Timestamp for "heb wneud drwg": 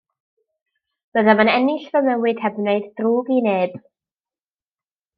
2.47-3.33